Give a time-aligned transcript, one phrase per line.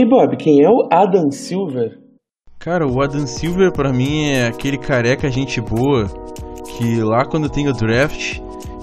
[0.00, 1.98] E Bob, quem é o Adam Silver?
[2.56, 6.06] Cara, o Adam Silver pra mim é aquele careca gente boa
[6.68, 8.38] que lá quando tem o draft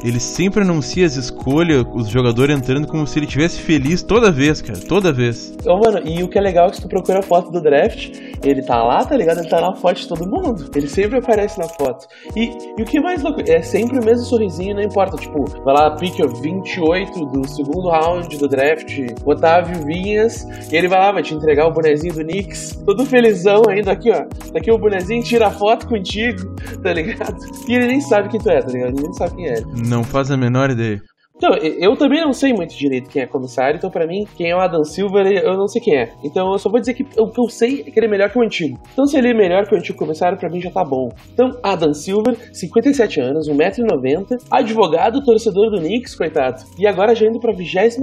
[0.06, 4.62] ele sempre anuncia as escolhas, os jogadores entrando como se ele tivesse feliz toda vez,
[4.62, 5.58] cara, toda vez.
[5.66, 7.60] Ô, mano, e o que é legal é que se tu procura a foto do
[7.60, 8.12] draft,
[8.44, 9.40] ele tá lá, tá ligado?
[9.40, 10.70] Ele tá na foto de todo mundo.
[10.76, 12.06] Ele sempre aparece na foto.
[12.36, 15.18] E, e o que mais louco, é sempre o mesmo sorrisinho, não importa.
[15.18, 21.00] Tipo, vai lá, pick 28 do segundo round do draft, Otávio Vinhas, e ele vai
[21.00, 24.24] lá, vai te entregar o bonezinho do Knicks, todo felizão ainda, aqui, ó.
[24.52, 27.36] Tá aqui o bonezinho, tira a foto contigo, tá ligado?
[27.68, 28.94] E ele nem sabe quem tu é, tá ligado?
[28.94, 29.62] Ele nem sabe quem é.
[29.88, 31.02] Não faz a menor ideia.
[31.38, 34.56] Então, eu também não sei muito direito quem é comissário, então para mim, quem é
[34.56, 36.14] o Adam Silver, eu não sei quem é.
[36.24, 38.30] Então eu só vou dizer que o que eu sei é que ele é melhor
[38.30, 38.80] que o antigo.
[38.94, 41.10] Então se ele é melhor que o antigo comissário, para mim já tá bom.
[41.34, 46.64] Então, Adam Silver, 57 anos, 1,90m, advogado, torcedor do Knicks, coitado.
[46.80, 47.98] E agora já indo pra 22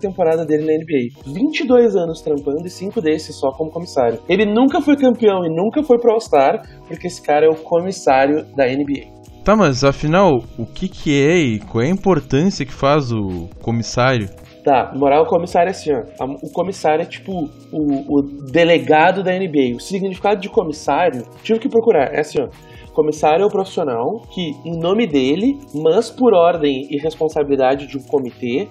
[0.00, 1.34] temporada dele na NBA.
[1.34, 4.20] 22 anos trampando e 5 desses só como comissário.
[4.28, 8.44] Ele nunca foi campeão e nunca foi pro All-Star, porque esse cara é o comissário
[8.54, 9.19] da NBA.
[9.44, 13.48] Tá, mas afinal, o que que é e qual é a importância que faz o
[13.62, 14.28] comissário?
[14.62, 16.24] Tá, moral, o comissário é assim, ó.
[16.42, 19.74] O comissário é tipo o, o delegado da NBA.
[19.74, 22.48] O significado de comissário, tive que procurar, é assim, ó.
[22.92, 28.02] Comissário é o profissional que, em nome dele, mas por ordem e responsabilidade de um
[28.02, 28.68] comitê,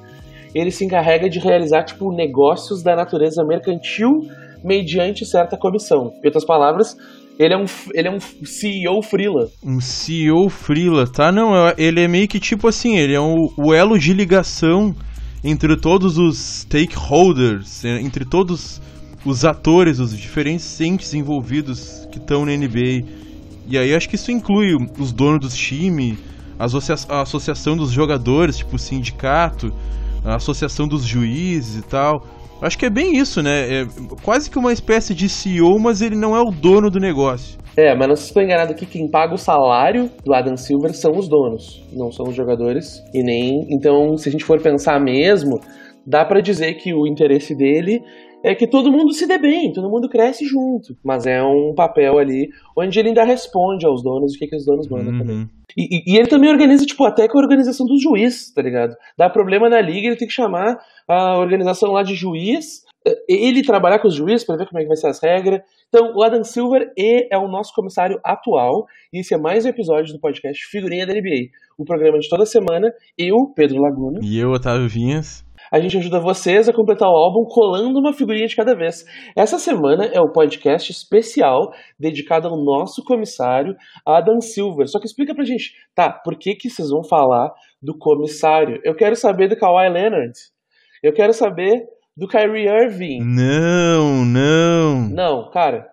[0.54, 4.22] ele se encarrega de realizar, tipo, negócios da natureza mercantil
[4.64, 6.12] mediante certa comissão.
[6.22, 6.96] Em outras palavras,
[7.40, 9.50] ele é um, ele é um CEO frila.
[9.64, 11.32] Um CEO frila, tá?
[11.32, 14.94] Não, é, ele é meio que tipo assim, ele é um, o elo de ligação
[15.42, 18.82] entre todos os stakeholders, entre todos
[19.26, 23.08] os atores, os diferentes entes envolvidos que estão na NBA.
[23.66, 26.18] E aí acho que isso inclui os donos dos times,
[26.58, 29.74] a, associa a associação dos jogadores, tipo o sindicato,
[30.26, 32.26] a associação dos juízes e tal.
[32.62, 33.82] Acho que é bem isso, né?
[33.82, 33.86] É
[34.24, 37.58] quase que uma espécie de CEO, mas ele não é o dono do negócio.
[37.78, 41.12] É, mas não se estou enganado aqui, quem paga o salário do Adam Silver são
[41.12, 43.02] os donos, não são os jogadores.
[43.14, 43.66] E nem.
[43.70, 45.60] Então, se a gente for pensar mesmo,
[46.06, 48.02] dá para dizer que o interesse dele
[48.44, 50.96] é que todo mundo se dê bem, todo mundo cresce junto.
[51.04, 54.66] Mas é um papel ali onde ele ainda responde aos donos o que, que os
[54.66, 55.20] donos mandam uhum.
[55.20, 55.50] também.
[55.78, 58.96] E, e, ele também organiza, tipo, até com a organização dos juízes, tá ligado?
[59.18, 63.62] Dá problema na liga, ele tem que chamar a organização lá de juiz, eh, ele
[63.62, 65.62] trabalhar com os juízes para ver como é que vai ser as regras.
[65.88, 70.14] Então, o Adam Silver é o nosso comissário atual, e esse é mais um episódio
[70.14, 71.50] do podcast Figurinha da NBA.
[71.78, 74.20] O programa de toda semana, eu, Pedro Laguna.
[74.24, 78.48] E eu, Otávio Vinhas a gente ajuda vocês a completar o álbum colando uma figurinha
[78.48, 79.06] de cada vez.
[79.36, 83.76] Essa semana é o podcast especial dedicado ao nosso comissário
[84.06, 84.88] Adam Silver.
[84.88, 88.80] Só que explica pra gente, tá, por que que vocês vão falar do comissário?
[88.84, 90.34] Eu quero saber do Kawhi Leonard.
[91.04, 93.20] Eu quero saber do Kyrie Irving.
[93.22, 95.10] Não, não.
[95.10, 95.88] Não, cara,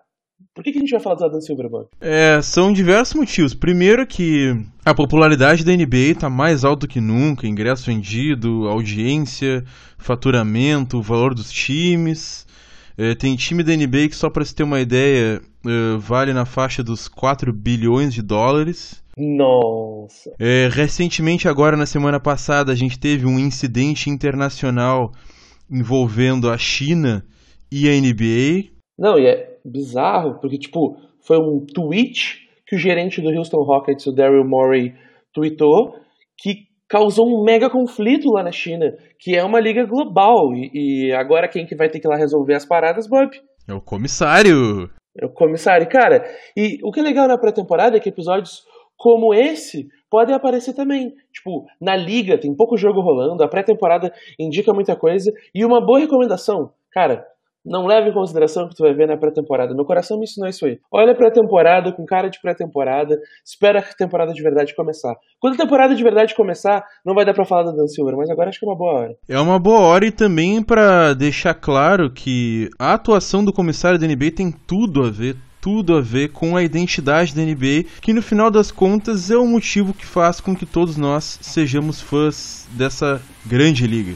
[0.57, 1.85] por que, que a gente vai falar do Adam Silver, Bob?
[2.01, 3.53] É, são diversos motivos.
[3.53, 9.63] Primeiro que a popularidade da NBA está mais alta do que nunca, ingresso vendido, audiência,
[9.99, 12.47] faturamento, valor dos times.
[12.97, 16.43] É, tem time da NBA que, só para se ter uma ideia, é, vale na
[16.43, 19.03] faixa dos 4 bilhões de dólares.
[19.15, 20.33] Nossa!
[20.39, 25.11] É, recentemente, agora na semana passada, a gente teve um incidente internacional
[25.69, 27.23] envolvendo a China
[27.71, 28.71] e a NBA.
[28.97, 34.05] Não, e é, bizarro, porque, tipo, foi um tweet que o gerente do Houston Rockets,
[34.07, 34.93] o Daryl Morey,
[35.33, 35.95] tweetou,
[36.37, 40.53] que causou um mega conflito lá na China, que é uma liga global.
[40.53, 40.71] E,
[41.07, 43.31] e, agora quem que vai ter que ir lá resolver as paradas, Bob?
[43.67, 44.89] É o comissário.
[45.19, 45.87] É o comissário.
[45.89, 46.23] Cara,
[46.55, 48.63] e o que é legal na pré-temporada é que episódios
[48.95, 51.13] como esse podem aparecer também.
[51.31, 55.31] Tipo, na liga tem pouco jogo rolando, a pré-temporada indica muita coisa.
[55.53, 57.25] E uma boa recomendação, cara,
[57.67, 59.75] não leve em consideração o que tu vai ver na pré-temporada.
[59.75, 60.79] Meu coração me ensinou isso aí.
[60.91, 65.15] Olha a pré-temporada com cara de pré-temporada, espera a temporada de verdade começar.
[65.39, 68.29] Quando a temporada de verdade começar, não vai dar para falar da Dan Silver, mas
[68.29, 69.15] agora acho que é uma boa hora.
[69.27, 74.07] É uma boa hora e também para deixar claro que a atuação do comissário da
[74.07, 78.21] NBA tem tudo a ver, tudo a ver com a identidade da NBA, que no
[78.21, 83.21] final das contas é o motivo que faz com que todos nós sejamos fãs dessa
[83.45, 84.13] grande liga.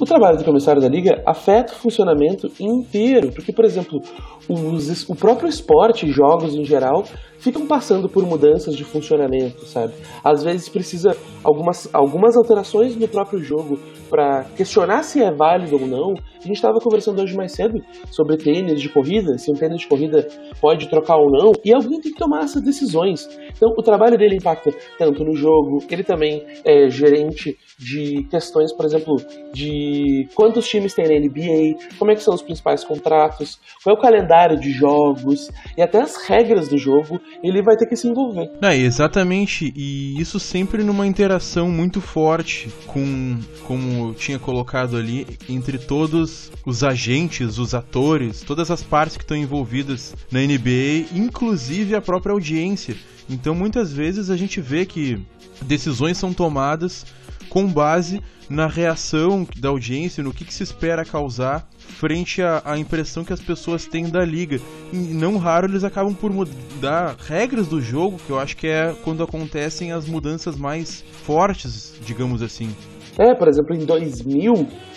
[0.00, 4.02] O trabalho do comissário da liga afeta o funcionamento inteiro, porque, por exemplo,
[4.48, 7.04] os, o próprio esporte, jogos em geral,
[7.40, 9.94] ficam passando por mudanças de funcionamento, sabe?
[10.22, 13.78] Às vezes precisa algumas, algumas alterações no próprio jogo
[14.08, 16.12] para questionar se é válido ou não.
[16.12, 17.74] A gente estava conversando hoje mais cedo
[18.10, 20.26] sobre tênis de corrida, se um tênis de corrida
[20.60, 23.28] pode trocar ou não, e alguém tem que tomar essas decisões.
[23.54, 28.84] Então, o trabalho dele impacta tanto no jogo, ele também é gerente de questões, por
[28.84, 29.16] exemplo,
[29.52, 33.98] de quantos times tem na NBA, como é que são os principais contratos, qual é
[33.98, 38.08] o calendário de jogos e até as regras do jogo, ele vai ter que se
[38.08, 38.50] envolver.
[38.60, 45.26] É, exatamente, e isso sempre numa interação muito forte com, como eu tinha colocado ali,
[45.48, 51.94] entre todos os agentes, os atores, todas as partes que estão envolvidas na NBA, inclusive
[51.94, 52.96] a própria audiência.
[53.28, 55.20] Então muitas vezes a gente vê que
[55.62, 57.06] decisões são tomadas
[57.50, 62.78] com base na reação da audiência, no que, que se espera causar frente à, à,
[62.78, 64.60] impressão que as pessoas têm da liga.
[64.92, 68.94] E não raro eles acabam por mudar regras do jogo, que eu acho que é
[69.04, 72.74] quando acontecem as mudanças mais fortes, digamos assim.
[73.20, 74.54] É, por exemplo, em 2000,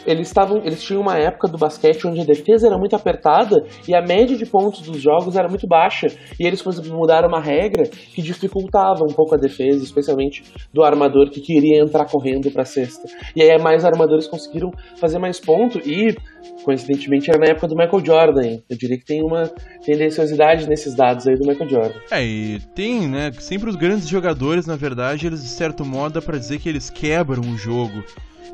[0.08, 3.94] eles estavam, eles tinham uma época do basquete onde a defesa era muito apertada e
[3.94, 6.08] a média de pontos dos jogos era muito baixa.
[6.40, 10.42] E eles, por exemplo, mudaram uma regra que dificultava um pouco a defesa, especialmente
[10.74, 13.04] do armador que queria entrar correndo para a cesta.
[13.36, 16.16] E aí mais armadores conseguiram fazer mais ponto e
[16.64, 18.60] coincidentemente era na época do Michael Jordan.
[18.70, 19.52] Eu diria que tem uma
[19.86, 22.00] tendenciosidade nesses dados aí do Michael Jordan.
[22.12, 26.22] É, e tem, né, sempre os grandes jogadores, na verdade, eles de certo modo dá
[26.22, 28.04] para dizer que eles quebram o jogo.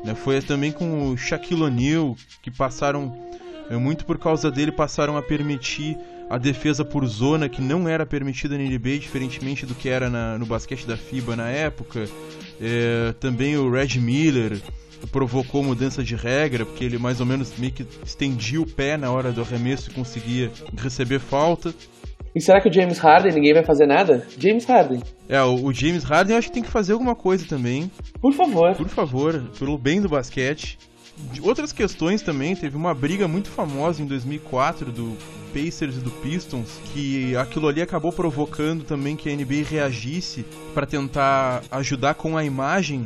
[0.04, 0.14] Né?
[0.14, 3.14] Foi também com o Shaquille O'Neal que passaram
[3.70, 5.96] é, muito por causa dele passaram a permitir
[6.28, 10.38] a defesa por zona que não era permitida na NBA, diferentemente do que era na,
[10.38, 12.08] no basquete da FIBA na época.
[12.60, 14.60] É, também o Red Miller
[15.10, 19.10] provocou mudança de regra, porque ele mais ou menos meio que estendia o pé na
[19.10, 21.74] hora do arremesso e conseguia receber falta.
[22.34, 24.26] E será que o James Harden ninguém vai fazer nada?
[24.38, 25.02] James Harden.
[25.28, 27.90] É, o, o James Harden eu acho que tem que fazer alguma coisa também.
[28.20, 28.74] Por favor.
[28.76, 30.78] Por favor, pelo bem do basquete.
[31.32, 35.16] De outras questões também, teve uma briga muito famosa em 2004 do
[35.52, 40.86] Pacers e do Pistons, que aquilo ali acabou provocando também que a NBA reagisse para
[40.86, 43.04] tentar ajudar com a imagem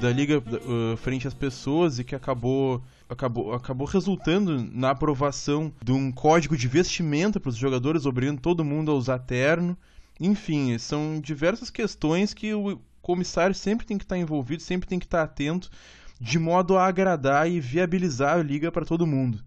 [0.00, 5.92] da liga uh, frente às pessoas e que acabou acabou, acabou resultando na aprovação de
[5.92, 9.76] um código de vestimenta para os jogadores, obrigando todo mundo a usar terno.
[10.20, 15.04] Enfim, são diversas questões que o comissário sempre tem que estar envolvido, sempre tem que
[15.04, 15.70] estar atento,
[16.20, 19.38] de modo a agradar e viabilizar a liga para todo mundo.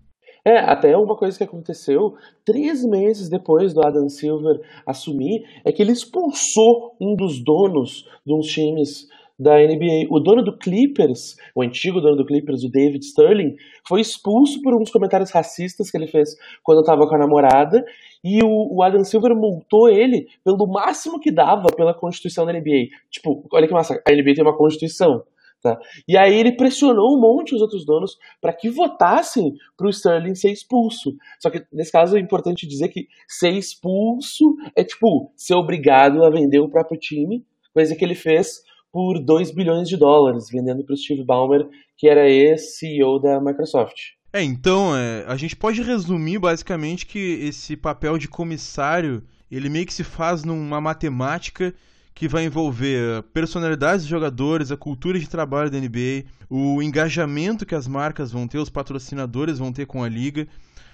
[0.45, 2.15] É, até uma coisa que aconteceu
[2.45, 8.33] três meses depois do Adam Silver assumir é que ele expulsou um dos donos de
[8.33, 9.07] uns times
[9.39, 10.07] da NBA.
[10.09, 13.55] O dono do Clippers, o antigo dono do Clippers, o David Sterling,
[13.87, 17.85] foi expulso por uns comentários racistas que ele fez quando estava com a namorada.
[18.23, 22.87] E o, o, Adam Silver multou ele pelo máximo que dava pela Constituição da NBA.
[23.11, 25.23] Tipo, olha que massa, a NBA tem uma Constituição.
[25.61, 25.77] Tá?
[26.07, 30.35] E aí ele pressionou um monte os outros donos para que votassem para o Sterling
[30.35, 31.15] ser expulso.
[31.39, 36.29] Só que nesse caso é importante dizer que ser expulso é tipo ser obrigado a
[36.29, 37.43] vender o próprio time,
[37.73, 38.61] coisa que ele fez
[38.91, 41.67] por 2 bilhões de dólares, vendendo para o Steve Ballmer,
[41.97, 44.17] que era ex-CEO da Microsoft.
[44.31, 49.85] É, então, é, a gente pode resumir basicamente que esse papel de comissário, ele meio
[49.85, 51.73] que se faz numa matemática
[52.13, 57.75] que vai envolver personalidades de jogadores, a cultura de trabalho da NBA, o engajamento que
[57.75, 60.47] as marcas vão ter, os patrocinadores vão ter com a liga,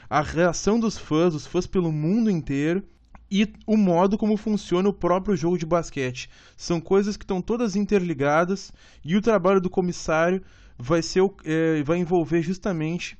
[0.09, 2.83] a reação dos fãs, os fãs pelo mundo inteiro
[3.33, 6.29] e o modo como funciona o próprio jogo de basquete.
[6.55, 8.71] São coisas que estão todas interligadas
[9.03, 10.43] e o trabalho do comissário
[10.77, 13.17] vai, ser, é, vai envolver justamente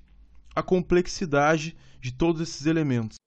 [0.56, 3.23] a complexidade de todos esses elementos.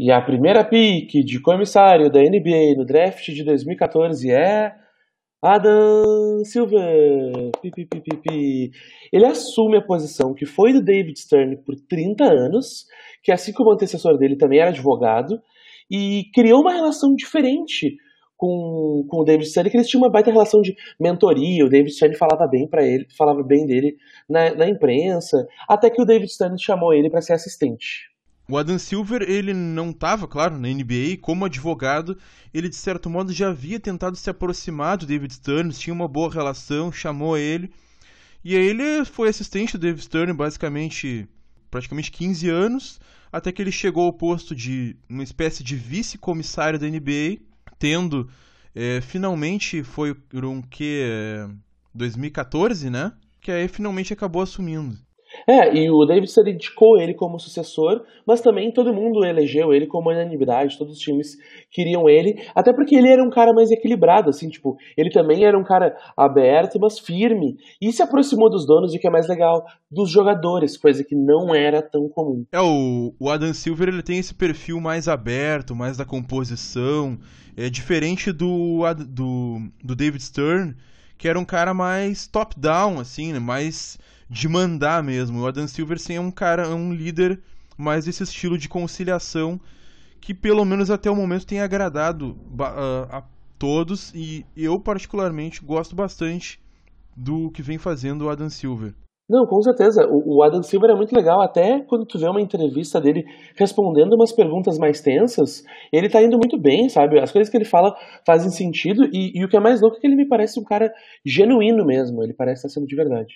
[0.00, 4.72] E a primeira pick de comissário da NBA no draft de 2014 é
[5.42, 7.50] Adam Silver.
[7.60, 8.70] Pi, pi, pi,
[9.12, 12.86] Ele assume a posição que foi do David Stern por 30 anos,
[13.24, 15.42] que assim como o antecessor dele também era advogado,
[15.90, 17.96] e criou uma relação diferente
[18.36, 21.92] com, com o David Stern, que eles tinham uma baita relação de mentoria, o David
[21.92, 23.96] Stern falava bem para ele, falava bem dele
[24.30, 28.16] na, na imprensa, até que o David Stern chamou ele para ser assistente.
[28.50, 32.16] O Adam Silver, ele não estava, claro, na NBA, como advogado,
[32.52, 36.32] ele de certo modo já havia tentado se aproximar do David Stern, tinha uma boa
[36.32, 37.70] relação, chamou ele,
[38.42, 41.28] e aí ele foi assistente do David Stern basicamente,
[41.70, 42.98] praticamente 15 anos,
[43.30, 47.42] até que ele chegou ao posto de uma espécie de vice-comissário da NBA,
[47.78, 48.30] tendo
[48.74, 51.04] é, finalmente foi um que
[51.94, 53.12] 2014, né?
[53.42, 54.96] Que aí finalmente acabou assumindo.
[55.46, 60.10] É, e o Davidson indicou ele como sucessor, mas também todo mundo elegeu ele como
[60.10, 61.36] unanimidade, todos os times
[61.70, 65.58] queriam ele, até porque ele era um cara mais equilibrado, assim, tipo, ele também era
[65.58, 69.64] um cara aberto, mas firme, e se aproximou dos donos, o que é mais legal,
[69.90, 72.44] dos jogadores, coisa que não era tão comum.
[72.52, 77.18] É, o, o Adam Silver, ele tem esse perfil mais aberto, mais da composição,
[77.56, 80.74] é diferente do, do, do David Stern,
[81.18, 83.98] que era um cara mais top-down, assim, né, mais
[84.28, 85.40] de mandar mesmo.
[85.40, 87.40] O Adam Silverson é um cara, é um líder
[87.76, 89.60] mais desse estilo de conciliação
[90.20, 93.22] que pelo menos até o momento tem agradado a, a
[93.58, 96.60] todos e eu particularmente gosto bastante
[97.16, 98.94] do que vem fazendo o Adam Silver.
[99.28, 100.08] Não, com certeza.
[100.10, 101.42] O, Adam Silver é muito legal.
[101.42, 106.38] Até quando tu vê uma entrevista dele respondendo umas perguntas mais tensas, ele tá indo
[106.38, 107.20] muito bem, sabe?
[107.20, 107.94] As coisas que ele fala
[108.26, 109.04] fazem sentido.
[109.12, 110.90] E, e o que é mais louco é que ele me parece um cara
[111.26, 112.22] genuíno mesmo.
[112.22, 113.34] Ele parece estar sendo de verdade.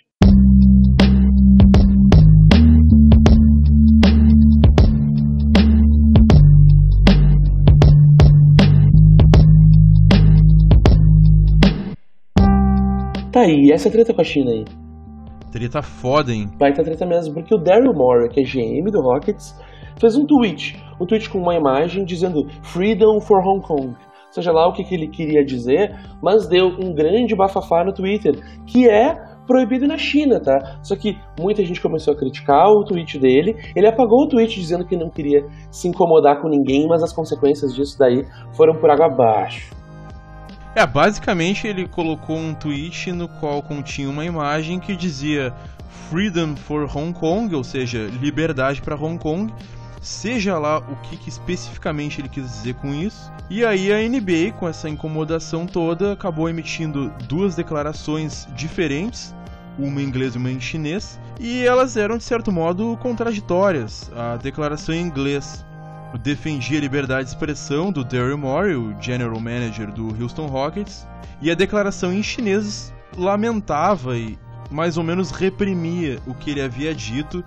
[13.33, 14.63] Tá aí, essa treta com a China aí.
[15.51, 16.51] Treta foda, hein?
[16.59, 19.59] Vai ter treta mesmo, porque o Daryl Morey, que é GM do Rockets,
[19.99, 20.79] fez um tweet.
[21.01, 23.95] Um tweet com uma imagem dizendo Freedom for Hong Kong.
[24.31, 28.35] Seja lá o que, que ele queria dizer, mas deu um grande bafafá no Twitter,
[28.67, 29.15] que é
[29.47, 30.79] proibido na China, tá?
[30.83, 33.57] Só que muita gente começou a criticar o tweet dele.
[33.75, 37.75] Ele apagou o tweet dizendo que não queria se incomodar com ninguém, mas as consequências
[37.75, 38.25] disso daí
[38.55, 39.82] foram por água abaixo.
[40.75, 45.53] É, basicamente ele colocou um tweet no qual continha uma imagem que dizia
[46.09, 49.53] Freedom for Hong Kong, ou seja, liberdade para Hong Kong,
[50.01, 53.31] seja lá o que, que, especificamente ele quis dizer com isso.
[53.51, 59.35] E aí a NBA, com essa incomodação toda, acabou emitindo duas declarações diferentes,
[59.79, 64.11] uma em inglês e uma em chinês, e elas eram de certo modo contraditórias.
[64.17, 65.65] A declaração em inglês
[66.19, 71.07] defendia a liberdade de expressão do Daryl Morey, o general manager do Houston Rockets,
[71.41, 74.39] e a declaração em chinês lamentava e
[74.71, 77.45] mais ou menos reprimia o que ele havia dito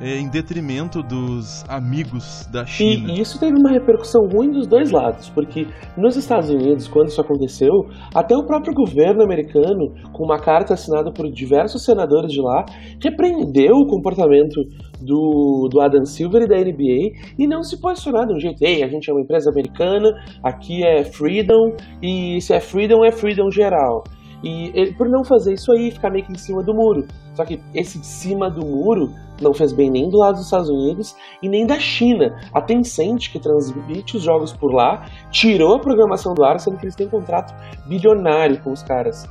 [0.00, 3.12] é, em detrimento dos amigos da China.
[3.12, 7.20] E, isso teve uma repercussão ruim dos dois lados, porque nos Estados Unidos, quando isso
[7.20, 7.72] aconteceu,
[8.14, 12.64] até o próprio governo americano, com uma carta assinada por diversos senadores de lá,
[13.02, 14.62] repreendeu o comportamento
[15.00, 18.82] do, do Adam Silver e da NBA e não se posicionar de um jeito, ei,
[18.82, 20.10] a gente é uma empresa americana,
[20.42, 24.04] aqui é freedom, e se é freedom, é freedom geral.
[24.42, 27.06] E ele, por não fazer isso aí, ficar meio que em cima do muro.
[27.34, 30.68] Só que esse de cima do muro não fez bem nem do lado dos Estados
[30.68, 32.36] Unidos e nem da China.
[32.52, 36.84] A Tencent, que transmite os jogos por lá, tirou a programação do ar, sendo que
[36.84, 37.54] eles têm um contrato
[37.86, 39.28] bilionário com os caras.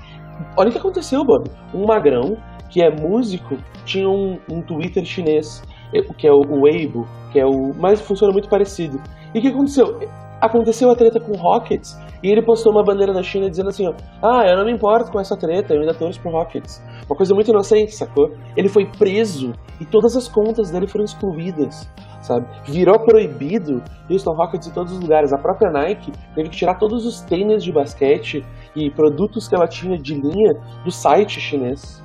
[0.56, 1.50] Olha o que aconteceu, Bob.
[1.74, 2.38] Um magrão,
[2.70, 7.46] que é músico, tinha um, um Twitter chinês, eh, que é o Weibo, que é
[7.46, 7.74] o.
[7.76, 9.02] Mas funciona muito parecido.
[9.34, 10.00] E o que aconteceu?
[10.39, 13.94] Aconteceu a treta com Rockets e ele postou uma bandeira da China dizendo assim, ó,
[14.22, 16.82] ah, eu não me importo com essa treta, eu ainda torço pro Rockets.
[17.10, 18.32] Uma coisa muito inocente, sacou?
[18.56, 21.89] Ele foi preso e todas as contas dele foram excluídas,
[22.22, 22.46] sabe?
[22.65, 25.34] Virou proibido Houston Rockets em todos os lugares.
[25.34, 29.67] A própria Nike teve que tirar todos os tênis de basquete e produtos que ela
[29.67, 30.53] tinha de linha
[30.84, 32.03] do site chinês.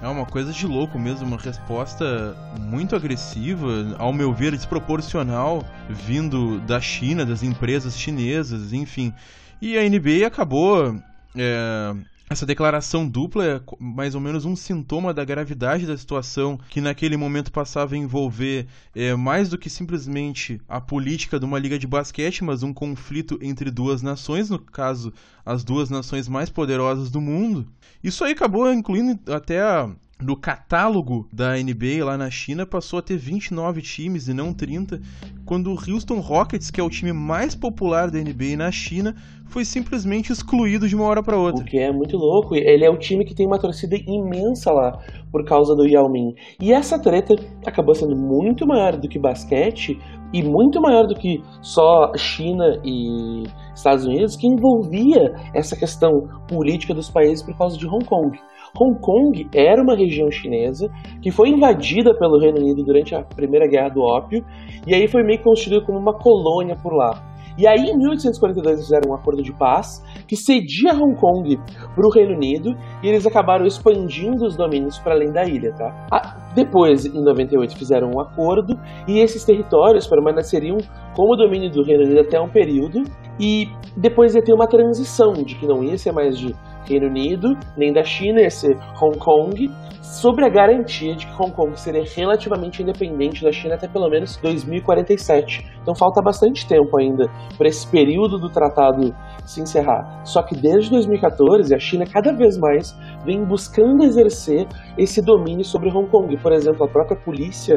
[0.00, 6.60] É uma coisa de louco mesmo, uma resposta muito agressiva, ao meu ver desproporcional, vindo
[6.60, 9.12] da China, das empresas chinesas, enfim.
[9.60, 10.96] E a NBA acabou
[11.36, 11.94] é,
[12.30, 17.16] essa declaração dupla é mais ou menos um sintoma da gravidade da situação que naquele
[17.16, 21.86] momento passava a envolver é, mais do que simplesmente a política de uma liga de
[21.86, 25.12] basquete, mas um conflito entre duas nações, no caso,
[25.44, 27.66] as duas nações mais poderosas do mundo.
[28.04, 33.02] Isso aí acabou incluindo até a no catálogo da NBA lá na China passou a
[33.02, 35.00] ter 29 times e não 30,
[35.44, 39.14] quando o Houston Rockets, que é o time mais popular da NBA na China,
[39.46, 41.62] foi simplesmente excluído de uma hora para outra.
[41.62, 42.54] O que é muito louco.
[42.54, 44.98] Ele é o time que tem uma torcida imensa lá
[45.30, 46.34] por causa do Yao Ming.
[46.60, 47.34] E essa treta
[47.66, 49.98] acabou sendo muito maior do que basquete
[50.32, 53.44] e muito maior do que só China e
[53.74, 58.38] Estados Unidos, que envolvia essa questão política dos países por causa de Hong Kong.
[58.76, 60.88] Hong Kong era uma região chinesa
[61.22, 64.44] que foi invadida pelo Reino Unido durante a Primeira Guerra do Ópio
[64.86, 67.28] e aí foi meio que constituída como uma colônia por lá.
[67.58, 71.58] E aí, em 1842, fizeram um acordo de paz que cedia Hong Kong
[71.92, 75.72] para o Reino Unido e eles acabaram expandindo os domínios para além da ilha.
[75.72, 76.06] Tá?
[76.08, 80.76] Ah, depois, em 98, fizeram um acordo e esses territórios permaneceriam
[81.16, 83.02] como domínio do Reino Unido até um período.
[83.40, 86.54] E depois ia ter uma transição de que não ia ser mais de
[86.88, 91.52] Reino Unido, nem da China, ia ser Hong Kong, sobre a garantia de que Hong
[91.52, 95.66] Kong seria relativamente independente da China até pelo menos 2047.
[95.82, 97.26] Então falta bastante tempo ainda
[97.56, 99.14] para esse período do tratado
[99.44, 100.24] se encerrar.
[100.24, 104.66] Só que desde 2014 a China cada vez mais vem buscando exercer
[104.96, 106.34] esse domínio sobre Hong Kong.
[106.38, 107.76] Por exemplo, a própria polícia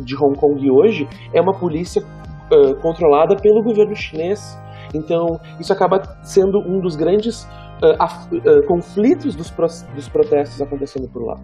[0.00, 2.02] de Hong Kong hoje é uma polícia
[2.82, 4.58] controlada pelo governo chinês.
[4.94, 5.26] Então,
[5.58, 7.48] isso acaba sendo um dos grandes
[7.82, 11.40] uh, uh, conflitos dos, pro dos protestos acontecendo por lá.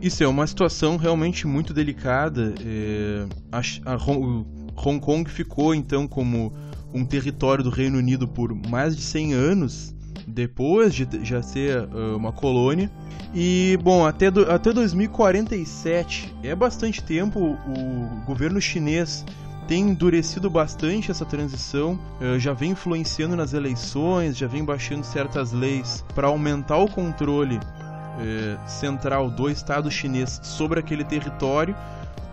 [0.00, 2.52] Isso é uma situação realmente muito delicada.
[2.64, 4.44] É, a, a Hong,
[4.76, 6.52] Hong Kong ficou então como
[6.92, 9.94] um território do Reino Unido por mais de 100 anos
[10.26, 12.90] depois de já ser uh, uma colônia.
[13.34, 17.38] E, bom, até, do, até 2047 é bastante tempo.
[17.40, 19.24] O governo chinês
[19.66, 25.52] tem endurecido bastante essa transição, uh, já vem influenciando nas eleições, já vem baixando certas
[25.52, 31.74] leis para aumentar o controle uh, central do Estado chinês sobre aquele território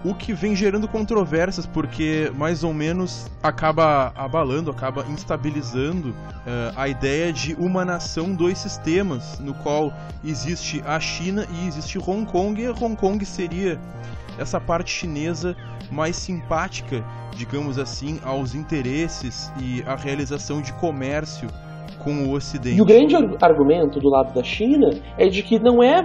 [0.04, 6.88] o que vem gerando controvérsias, porque mais ou menos acaba abalando, acaba instabilizando uh, a
[6.88, 9.94] ideia de uma nação, dois sistemas, no qual
[10.24, 13.78] existe a China e existe Hong Kong, e Hong Kong seria
[14.38, 15.56] essa parte chinesa
[15.92, 17.04] mais simpática,
[17.36, 21.48] digamos assim, aos interesses e à realização de comércio
[22.04, 22.78] com o Ocidente.
[22.78, 26.02] E o grande argumento do lado da China é de que não é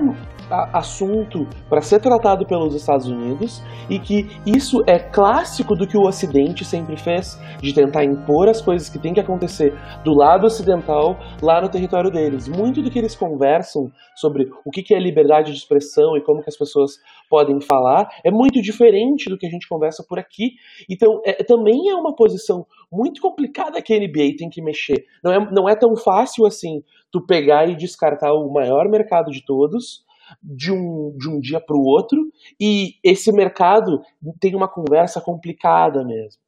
[0.72, 6.02] assunto para ser tratado pelos Estados Unidos e que isso é clássico do que o
[6.02, 11.16] Ocidente sempre fez, de tentar impor as coisas que tem que acontecer do lado ocidental
[11.42, 12.48] lá no território deles.
[12.48, 16.50] Muito do que eles conversam sobre o que é liberdade de expressão e como que
[16.50, 16.92] as pessoas
[17.28, 20.52] podem falar é muito diferente do que a gente conversa por aqui.
[20.88, 25.04] Então, é, também é uma posição muito complicada que a NBA tem que mexer.
[25.22, 29.44] Não é, não é tão fácil assim tu pegar e descartar o maior mercado de
[29.44, 30.04] todos
[30.42, 32.18] de um, de um dia para o outro,
[32.58, 34.00] e esse mercado
[34.40, 36.43] tem uma conversa complicada mesmo.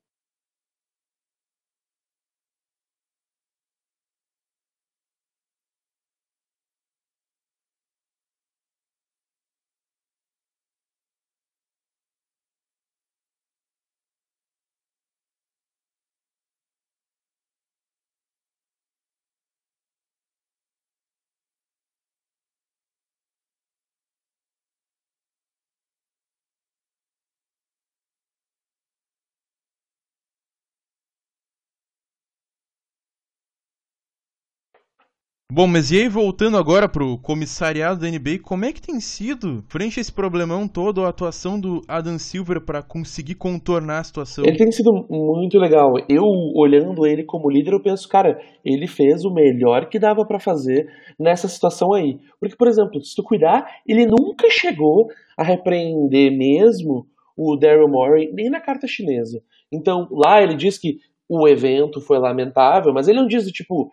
[35.52, 39.62] Bom, mas e aí voltando agora pro comissariado da NBA, como é que tem sido,
[39.68, 44.44] frente a esse problemão todo, a atuação do Adam Silver para conseguir contornar a situação?
[44.44, 45.94] Ele tem sido muito legal.
[46.08, 50.40] Eu, olhando ele como líder, eu penso, cara, ele fez o melhor que dava para
[50.40, 52.18] fazer nessa situação aí.
[52.40, 55.06] Porque, por exemplo, se tu cuidar, ele nunca chegou
[55.38, 57.06] a repreender mesmo
[57.36, 59.40] o Daryl Morey, nem na carta chinesa.
[59.72, 63.92] Então, lá ele diz que o evento foi lamentável, mas ele não diz, tipo,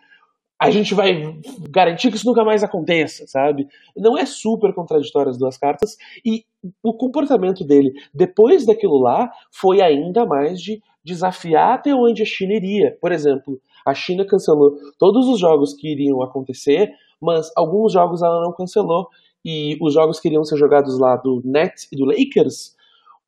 [0.63, 1.37] a gente vai
[1.69, 3.67] garantir que isso nunca mais aconteça, sabe?
[3.97, 6.45] Não é super contraditório as duas cartas e
[6.81, 12.53] o comportamento dele depois daquilo lá foi ainda mais de desafiar até onde a China
[12.53, 12.97] iria.
[13.01, 16.89] Por exemplo, a China cancelou todos os jogos que iriam acontecer,
[17.21, 19.09] mas alguns jogos ela não cancelou
[19.43, 22.73] e os jogos que iriam ser jogados lá do Nets e do Lakers,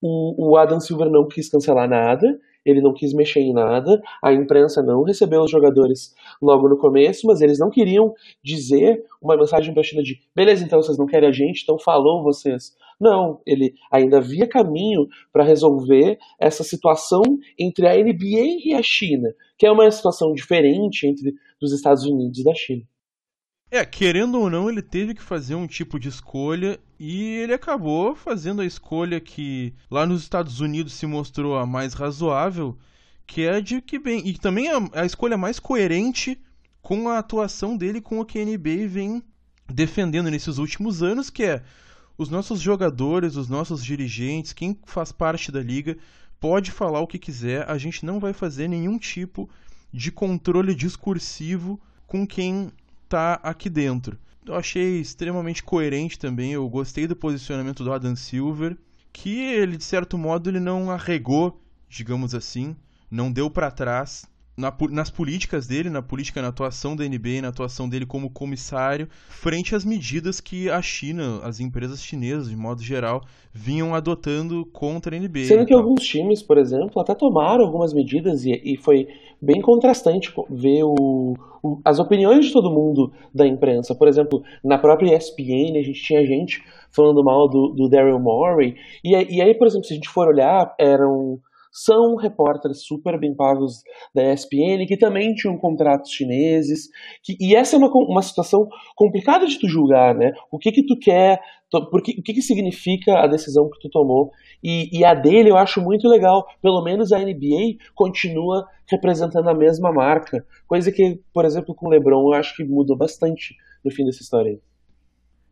[0.01, 4.33] o, o Adam Silver não quis cancelar nada ele não quis mexer em nada, a
[4.33, 9.73] imprensa não recebeu os jogadores logo no começo, mas eles não queriam dizer uma mensagem
[9.73, 12.75] para a China de beleza, então vocês não querem a gente, então falou vocês.
[12.99, 17.21] Não, ele ainda via caminho para resolver essa situação
[17.59, 22.39] entre a NBA e a China, que é uma situação diferente entre os Estados Unidos
[22.39, 22.83] e da China.
[23.75, 28.15] É, querendo ou não, ele teve que fazer um tipo de escolha e ele acabou
[28.15, 32.77] fazendo a escolha que lá nos Estados Unidos se mostrou a mais razoável,
[33.27, 36.39] que é de que bem e também a, a escolha mais coerente
[36.81, 39.21] com a atuação dele com o que a NBA vem
[39.69, 41.61] defendendo nesses últimos anos, que é
[42.17, 45.97] os nossos jogadores, os nossos dirigentes, quem faz parte da liga,
[46.39, 49.49] pode falar o que quiser, a gente não vai fazer nenhum tipo
[49.91, 52.71] de controle discursivo com quem
[53.07, 54.17] tá aqui dentro.
[54.45, 58.77] Eu achei extremamente coerente também, eu gostei do posicionamento do Adam Silver,
[59.11, 62.75] que ele de certo modo ele não arregou, digamos assim,
[63.09, 64.25] não deu para trás
[64.57, 69.07] na, nas políticas dele, na política, na atuação da NBA, na atuação dele como comissário,
[69.27, 73.21] frente às medidas que a China, as empresas chinesas, de modo geral,
[73.53, 75.45] vinham adotando contra a NBA.
[75.45, 79.07] Sendo que alguns times, por exemplo, até tomaram algumas medidas e, e foi
[79.41, 83.93] bem contrastante ver o, o, as opiniões de todo mundo da imprensa.
[83.93, 88.75] Por exemplo, na própria ESPN a gente tinha gente falando mal do, do Daryl Morey,
[89.03, 91.41] e, e aí, por exemplo, se a gente for olhar, eram
[91.75, 93.83] são repórteres super bem pagos
[94.13, 96.87] da ESPN, que também tinham contratos chineses,
[97.21, 100.31] que, e essa é uma, uma situação complicada de tu julgar, né?
[100.49, 101.37] O que que tu quer,
[101.69, 104.31] tu, porque, o que que significa a decisão que tu tomou,
[104.63, 109.53] e, e a dele eu acho muito legal, pelo menos a NBA continua representando a
[109.53, 113.91] mesma marca, coisa que, por exemplo, com o LeBron eu acho que mudou bastante no
[113.91, 114.74] fim dessa história aí.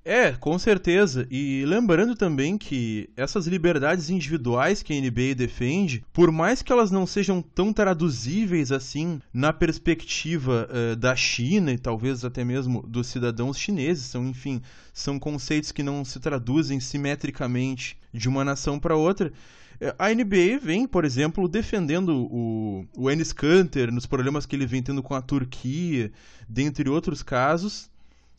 [0.06, 1.26] É, com certeza.
[1.32, 6.92] E lembrando também que essas liberdades individuais que a NBA defende, por mais que elas
[6.92, 13.08] não sejam tão traduzíveis assim na perspectiva uh, da China e talvez até mesmo dos
[13.08, 14.62] cidadãos chineses, são, enfim,
[14.94, 19.32] são conceitos que não se traduzem simetricamente de uma nação para outra.
[19.80, 24.66] Eh, a NBA vem, por exemplo, defendendo o, o Enes Kanter nos problemas que ele
[24.66, 26.12] vem tendo com a Turquia,
[26.48, 27.90] dentre outros casos,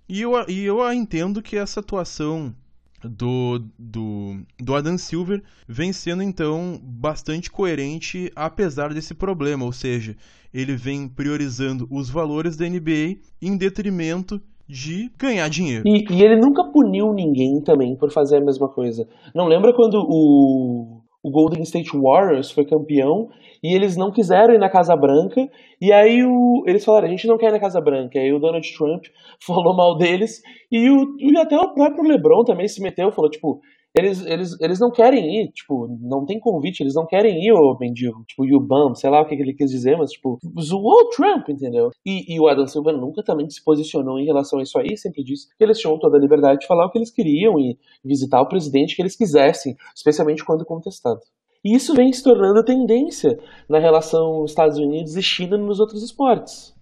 [0.08, 2.54] e eu, e eu entendo que essa atuação
[3.02, 10.16] do, do, do Adam Silver vem sendo então bastante coerente apesar desse problema, ou seja,
[10.52, 15.86] ele vem priorizando os valores da NBA em detrimento de ganhar dinheiro.
[15.86, 19.06] E, e ele nunca puniu ninguém também por fazer a mesma coisa.
[19.34, 23.30] Não lembra quando o o Golden State Warriors foi campeão
[23.64, 25.48] e eles não quiseram ir na Casa Branca.
[25.80, 28.18] E aí o, eles falaram: a gente não quer ir na Casa Branca.
[28.18, 29.04] E aí o Donald Trump
[29.40, 30.42] falou mal deles.
[30.70, 33.62] E, o, e até o próprio LeBron também se meteu, falou: tipo,
[33.96, 37.78] eles, eles, eles não querem ir, tipo, não tem convite, eles não querem ir, ô
[37.80, 38.24] mendigo.
[38.26, 41.48] Tipo, o Bum, sei lá o que ele quis dizer, mas, tipo, zoou o Trump,
[41.48, 41.90] entendeu?
[42.04, 45.22] E, e o Adam Silver nunca também se posicionou em relação a isso aí, sempre
[45.22, 48.42] disse que eles tinham toda a liberdade de falar o que eles queriam e visitar
[48.42, 51.20] o presidente que eles quisessem, especialmente quando contestado.
[51.64, 56.74] E isso vem se tornando tendência na relação Estados Unidos e China nos outros esportes.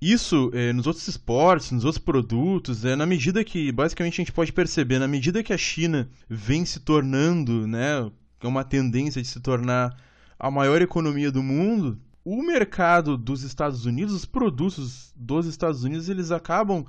[0.00, 4.32] Isso é, nos outros esportes, nos outros produtos, é na medida que, basicamente, a gente
[4.32, 8.10] pode perceber, na medida que a China vem se tornando, né,
[8.42, 9.96] é uma tendência de se tornar
[10.38, 16.08] a maior economia do mundo, o mercado dos Estados Unidos, os produtos dos Estados Unidos,
[16.08, 16.84] eles acabam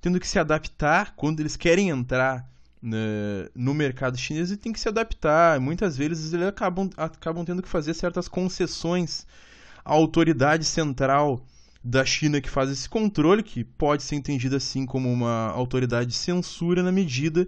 [0.00, 2.48] tendo que se adaptar quando eles querem entrar
[3.54, 5.58] no mercado chinês e tem que se adaptar.
[5.60, 9.26] Muitas vezes eles acabam, acabam tendo que fazer certas concessões
[9.84, 11.40] à autoridade central
[11.82, 16.16] da China que faz esse controle, que pode ser entendido assim como uma autoridade de
[16.16, 17.46] censura na medida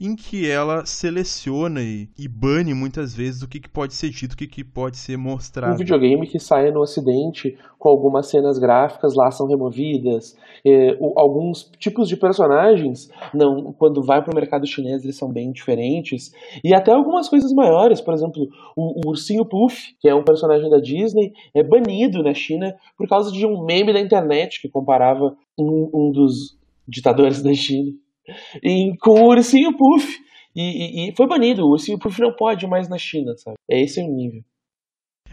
[0.00, 4.32] em que ela seleciona e, e bane muitas vezes o que, que pode ser dito,
[4.32, 5.74] o que, que pode ser mostrado.
[5.74, 11.18] Um videogame que sai no ocidente com algumas cenas gráficas lá são removidas, é, o,
[11.18, 16.32] alguns tipos de personagens, não, quando vai para o mercado chinês eles são bem diferentes,
[16.64, 20.70] e até algumas coisas maiores, por exemplo, o, o ursinho Puff, que é um personagem
[20.70, 25.36] da Disney, é banido na China por causa de um meme da internet que comparava
[25.58, 26.58] um, um dos
[26.88, 27.92] ditadores da China
[28.62, 30.18] e, com o ursinho Puff.
[30.54, 31.62] E, e, e, foi banido.
[31.62, 33.56] O ursinho Puff não pode mais na China, sabe?
[33.70, 34.42] É esse o nível.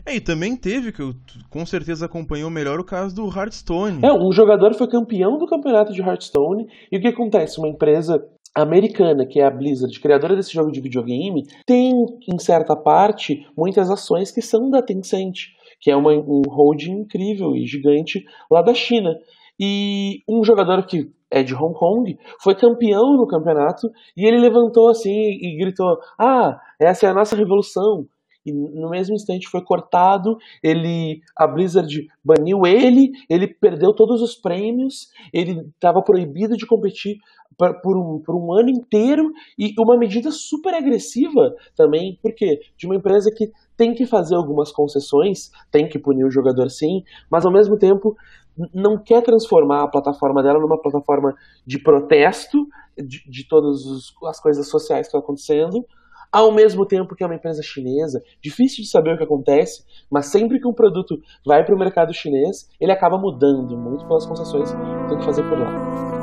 [0.06, 1.14] É, e também teve, que eu
[1.50, 4.06] com certeza acompanhou melhor, o caso do Hearthstone.
[4.06, 7.60] É, um jogador foi campeão do campeonato de Hearthstone, e o que acontece?
[7.60, 8.24] Uma empresa
[8.56, 11.94] americana, que é a Blizzard, criadora desse jogo de videogame, tem,
[12.32, 15.48] em certa parte, muitas ações que são da Tencent,
[15.80, 19.16] que é uma, um holding incrível e gigante lá da China.
[19.60, 24.90] E um jogador que é de Hong Kong, foi campeão no campeonato e ele levantou
[24.90, 28.08] assim e gritou: Ah, essa é a nossa revolução.
[28.46, 34.36] E no mesmo instante foi cortado, ele a Blizzard baniu ele, ele perdeu todos os
[34.36, 37.18] prêmios, ele estava proibido de competir
[37.84, 42.96] por um, por um ano inteiro e uma medida super agressiva também, porque de uma
[42.96, 47.52] empresa que tem que fazer algumas concessões, tem que punir o jogador sim, mas ao
[47.52, 48.16] mesmo tempo
[48.74, 51.34] não quer transformar a plataforma dela numa plataforma
[51.66, 52.66] de protesto
[52.98, 53.82] de, de todas
[54.26, 55.86] as coisas sociais que estão acontecendo,
[56.32, 60.28] ao mesmo tempo que é uma empresa chinesa, difícil de saber o que acontece, mas
[60.28, 61.16] sempre que um produto
[61.46, 65.44] vai para o mercado chinês, ele acaba mudando muito pelas concessões que tem que fazer
[65.44, 66.17] por lá.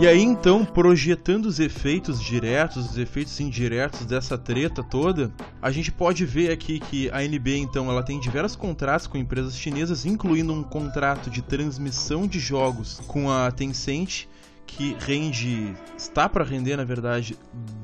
[0.00, 5.92] E aí então, projetando os efeitos diretos, os efeitos indiretos dessa treta toda, a gente
[5.92, 10.54] pode ver aqui que a NBA então ela tem diversos contratos com empresas chinesas, incluindo
[10.54, 14.24] um contrato de transmissão de jogos com a Tencent,
[14.66, 17.36] que rende, está para render na verdade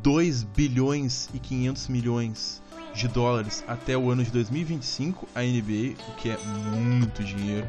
[0.02, 2.62] 2 bilhões e 500 milhões
[2.94, 6.38] de dólares até o ano de 2025 a NBA, o que é
[6.74, 7.68] muito dinheiro.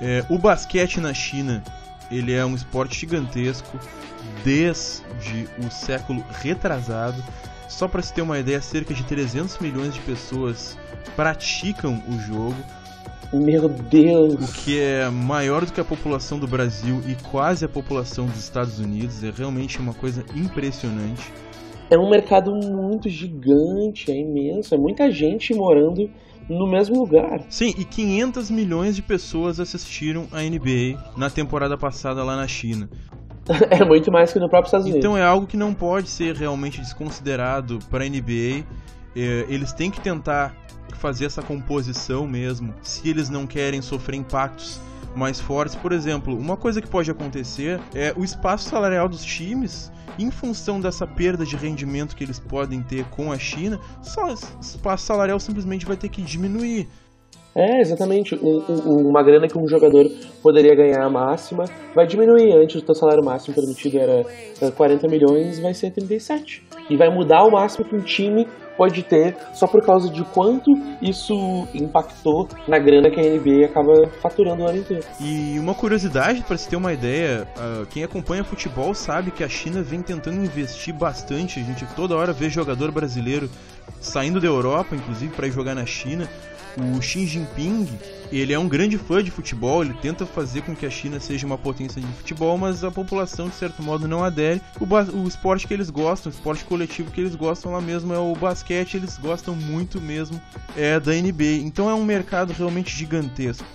[0.00, 1.64] É, o basquete na China
[2.10, 3.78] ele é um esporte gigantesco
[4.44, 7.22] desde o século retrasado.
[7.68, 10.76] Só para se ter uma ideia, cerca de 300 milhões de pessoas
[11.14, 12.56] praticam o jogo.
[13.32, 14.34] Meu Deus!
[14.34, 18.38] O que é maior do que a população do Brasil e quase a população dos
[18.38, 19.22] Estados Unidos.
[19.22, 21.32] É realmente uma coisa impressionante.
[21.88, 24.74] É um mercado muito gigante, é imenso.
[24.74, 26.10] É muita gente morando
[26.50, 27.40] no mesmo lugar.
[27.48, 32.90] Sim, e 500 milhões de pessoas assistiram a NBA na temporada passada lá na China.
[33.70, 35.04] é muito mais que no próprio Estados Unidos.
[35.04, 38.64] Então é algo que não pode ser realmente desconsiderado para a NBA.
[39.14, 40.54] É, eles têm que tentar
[40.94, 44.80] fazer essa composição mesmo, se eles não querem sofrer impactos
[45.14, 45.74] mais fortes.
[45.74, 50.80] Por exemplo, uma coisa que pode acontecer é o espaço salarial dos times em função
[50.80, 55.86] dessa perda de rendimento que eles podem ter com a China, só espaço salarial simplesmente
[55.86, 56.88] vai ter que diminuir.
[57.54, 58.34] É, exatamente.
[58.36, 60.08] Um, um, uma grana que um jogador
[60.42, 62.52] poderia ganhar máxima vai diminuir.
[62.52, 64.24] Antes o teu salário máximo permitido era
[64.76, 66.62] 40 milhões, vai ser 37.
[66.88, 68.46] E vai mudar o máximo que um time
[68.80, 71.34] pode ter só por causa de quanto isso
[71.74, 75.04] impactou na grana que a NBA acaba faturando o ano inteiro.
[75.20, 79.48] E uma curiosidade, para se ter uma ideia, uh, quem acompanha futebol sabe que a
[79.50, 81.60] China vem tentando investir bastante.
[81.60, 83.50] A gente toda hora vê jogador brasileiro
[84.00, 86.26] saindo da Europa, inclusive, para ir jogar na China.
[86.78, 87.88] O Xi Jinping,
[88.30, 91.46] ele é um grande fã de futebol, ele tenta fazer com que a China seja
[91.46, 94.60] uma potência de futebol, mas a população, de certo modo, não adere.
[94.80, 94.84] O,
[95.18, 98.34] o esporte que eles gostam, o esporte coletivo que eles gostam lá mesmo é o
[98.34, 100.40] basquete, eles gostam muito mesmo
[100.76, 101.62] é da NBA.
[101.64, 103.66] Então é um mercado realmente gigantesco.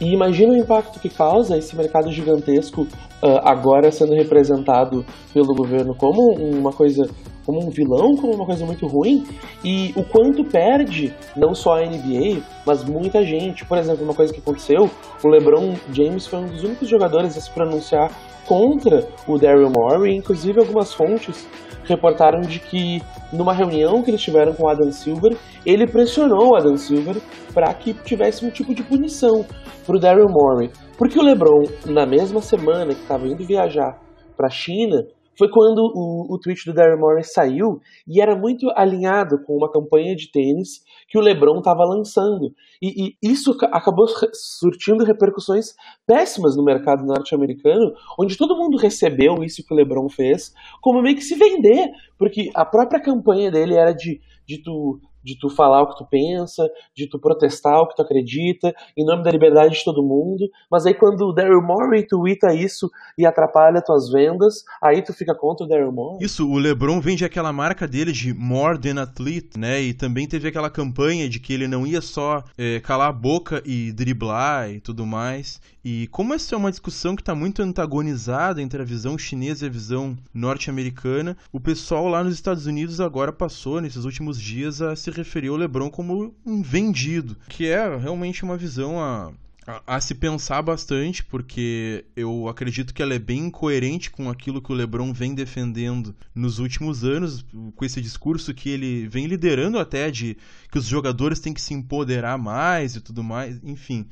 [0.00, 5.94] E imagina o impacto que causa esse mercado gigantesco uh, agora sendo representado pelo governo
[5.94, 7.08] como uma coisa
[7.44, 9.24] como um vilão, como uma coisa muito ruim,
[9.64, 13.64] e o quanto perde não só a NBA, mas muita gente.
[13.64, 14.88] Por exemplo, uma coisa que aconteceu,
[15.24, 18.10] o LeBron James foi um dos únicos jogadores a se pronunciar
[18.46, 21.48] contra o Daryl Morey, inclusive algumas fontes
[21.84, 23.02] reportaram de que
[23.32, 27.16] numa reunião que eles tiveram com o Adam Silver, ele pressionou o Adam Silver
[27.52, 29.44] para que tivesse um tipo de punição
[29.86, 30.70] para o Daryl Morey.
[30.96, 33.98] Porque o LeBron, na mesma semana que estava indo viajar
[34.36, 35.04] para a China,
[35.38, 39.70] foi quando o, o tweet do Daryl Morey saiu e era muito alinhado com uma
[39.70, 42.54] campanha de tênis que o LeBron estava lançando.
[42.80, 45.74] E, e, isso acabou surtindo repercussões
[46.06, 51.16] péssimas no mercado norte-americano, onde todo mundo recebeu isso que o LeBron fez como meio
[51.16, 55.82] que se vender, porque a própria campanha dele era de, de tu de tu falar
[55.82, 59.74] o que tu pensa, de tu protestar o que tu acredita, em nome da liberdade
[59.74, 64.64] de todo mundo, mas aí quando o Daryl Morey twitta isso e atrapalha tuas vendas,
[64.82, 66.24] aí tu fica contra o Daryl Morey.
[66.24, 70.48] Isso, o LeBron vende aquela marca dele de More Than Athlete, né, e também teve
[70.48, 74.80] aquela campanha de que ele não ia só é, calar a boca e driblar e
[74.80, 79.18] tudo mais, e como essa é uma discussão que está muito antagonizada entre a visão
[79.18, 84.40] chinesa e a visão norte-americana, o pessoal lá nos Estados Unidos agora passou, nesses últimos
[84.40, 89.32] dias, a se referir ao LeBron como um vendido, que é realmente uma visão a,
[89.66, 94.62] a, a, se pensar bastante, porque eu acredito que ela é bem coerente com aquilo
[94.62, 99.80] que o LeBron vem defendendo nos últimos anos, com esse discurso que ele vem liderando
[99.80, 100.36] até de
[100.70, 104.06] que os jogadores têm que se empoderar mais e tudo mais, enfim.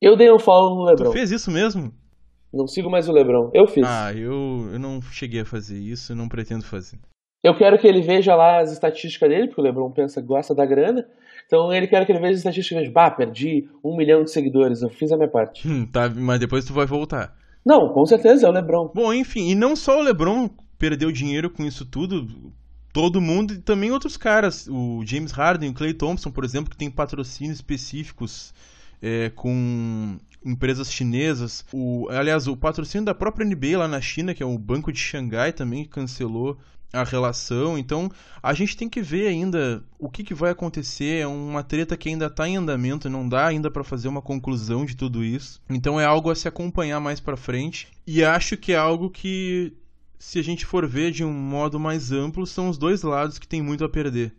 [0.00, 1.10] Eu dei um follow no Lebron.
[1.10, 1.92] Tu fez isso mesmo?
[2.52, 3.50] Não sigo mais o Lebron.
[3.52, 3.84] Eu fiz.
[3.86, 6.98] Ah, eu, eu não cheguei a fazer isso, eu não pretendo fazer.
[7.42, 10.66] Eu quero que ele veja lá as estatísticas dele, porque o Lebron pensa gosta da
[10.66, 11.06] grana.
[11.46, 14.30] Então ele quer que ele veja as estatísticas e veja, bah, perdi um milhão de
[14.30, 15.66] seguidores, eu fiz a minha parte.
[15.68, 17.34] Hum, tá, mas depois tu vai voltar.
[17.64, 18.90] Não, com certeza, é o Lebron.
[18.94, 22.52] Bom, enfim, e não só o Lebron perdeu dinheiro com isso tudo,
[22.92, 24.66] todo mundo e também outros caras.
[24.68, 28.52] O James Harden, o Clay Thompson, por exemplo, que tem patrocínios específicos
[29.02, 31.64] é, com empresas chinesas.
[31.72, 34.98] O, aliás, o patrocínio da própria NBA lá na China, que é o Banco de
[34.98, 36.58] Xangai, também cancelou
[36.92, 37.76] a relação.
[37.76, 38.10] Então,
[38.42, 41.20] a gente tem que ver ainda o que, que vai acontecer.
[41.20, 44.84] É uma treta que ainda está em andamento, não dá ainda para fazer uma conclusão
[44.84, 45.60] de tudo isso.
[45.68, 47.88] Então, é algo a se acompanhar mais para frente.
[48.06, 49.74] E acho que é algo que,
[50.18, 53.48] se a gente for ver de um modo mais amplo, são os dois lados que
[53.48, 54.32] tem muito a perder.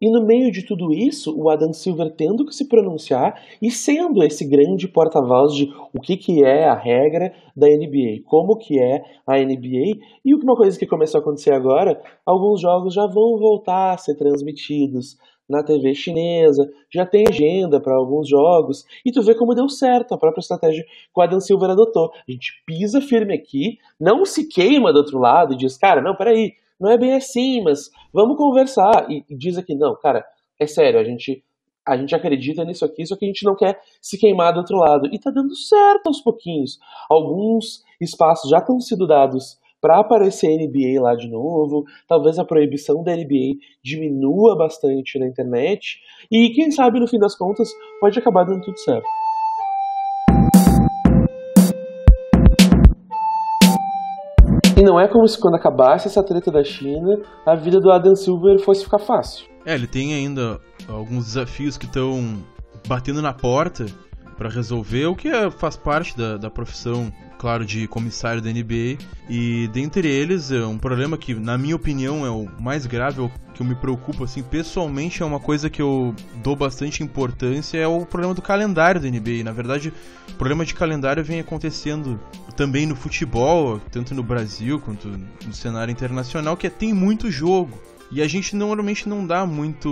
[0.00, 4.22] E no meio de tudo isso, o Adam Silver tendo que se pronunciar e sendo
[4.22, 9.02] esse grande porta-voz de o que, que é a regra da NBA, como que é
[9.26, 10.00] a NBA.
[10.24, 14.14] E uma coisa que começou a acontecer agora, alguns jogos já vão voltar a ser
[14.16, 15.18] transmitidos
[15.50, 20.14] na TV chinesa, já tem agenda para alguns jogos, e tu vê como deu certo
[20.14, 22.12] a própria estratégia que o Adam Silver adotou.
[22.26, 26.14] A gente pisa firme aqui, não se queima do outro lado e diz, cara, não,
[26.14, 29.10] peraí, não é bem assim, mas vamos conversar.
[29.10, 30.24] E, e diz aqui, não, cara,
[30.58, 31.44] é sério, a gente,
[31.86, 34.78] a gente acredita nisso aqui, só que a gente não quer se queimar do outro
[34.78, 35.08] lado.
[35.12, 36.78] E tá dando certo aos pouquinhos.
[37.08, 42.44] Alguns espaços já estão sido dados para aparecer a NBA lá de novo, talvez a
[42.44, 45.98] proibição da NBA diminua bastante na internet,
[46.30, 49.06] e quem sabe no fim das contas pode acabar dando tudo certo.
[54.80, 58.16] E não é como se quando acabasse essa treta da China, a vida do Adam
[58.16, 59.44] Silver fosse ficar fácil.
[59.66, 62.42] É, ele tem ainda alguns desafios que estão
[62.88, 63.84] batendo na porta
[64.38, 68.96] para resolver, o que é, faz parte da, da profissão, claro, de comissário da NBA.
[69.28, 73.24] E dentre eles, é um problema que, na minha opinião, é o mais grave, é
[73.24, 77.76] o que eu me preocupo, assim, pessoalmente, é uma coisa que eu dou bastante importância,
[77.76, 79.44] é o problema do calendário da NBA.
[79.44, 79.92] Na verdade,
[80.30, 82.18] o problema de calendário vem acontecendo
[82.60, 87.72] também no futebol, tanto no Brasil quanto no cenário internacional, que é, tem muito jogo.
[88.12, 89.88] E a gente normalmente não dá muito,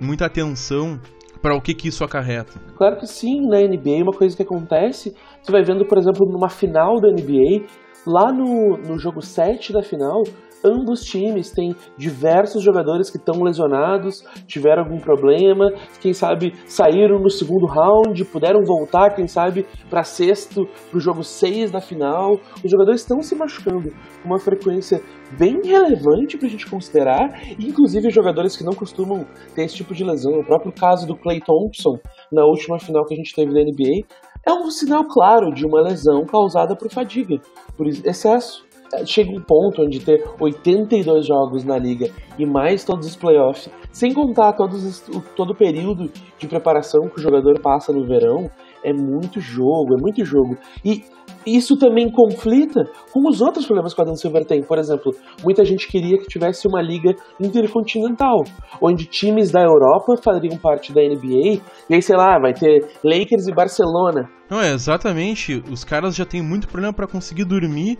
[0.00, 1.00] muita atenção
[1.42, 2.60] para o que, que isso acarreta?
[2.76, 6.48] Claro que sim, na NBA, uma coisa que acontece, você vai vendo, por exemplo, numa
[6.48, 7.66] final da NBA,
[8.06, 10.22] lá no, no jogo 7 da final,
[10.64, 17.30] ambos times têm diversos jogadores que estão lesionados, tiveram algum problema, quem sabe saíram no
[17.30, 22.38] segundo round, puderam voltar, quem sabe, para sexto, para o jogo 6 da final.
[22.64, 23.90] Os jogadores estão se machucando
[24.22, 25.00] com uma frequência
[25.38, 30.04] bem relevante para a gente considerar, inclusive jogadores que não costumam ter esse tipo de
[30.04, 30.38] lesão.
[30.38, 31.98] O próprio caso do Clay Thompson,
[32.32, 34.06] na última final que a gente teve da NBA,
[34.46, 37.36] é um sinal claro de uma lesão causada por fadiga,
[37.76, 38.65] por excesso
[39.06, 44.12] chega um ponto onde ter 82 jogos na liga e mais todos os playoffs, sem
[44.12, 48.50] contar todos os, todo o período de preparação que o jogador passa no verão,
[48.84, 50.56] é muito jogo, é muito jogo.
[50.84, 51.02] E
[51.46, 54.62] isso também conflita com os outros problemas que o Adam Silver tem.
[54.62, 55.12] Por exemplo,
[55.44, 58.42] muita gente queria que tivesse uma liga intercontinental,
[58.80, 63.46] onde times da Europa fariam parte da NBA, e aí, sei lá, vai ter Lakers
[63.46, 64.28] e Barcelona.
[64.50, 65.62] Não, é exatamente.
[65.70, 67.98] Os caras já têm muito problema para conseguir dormir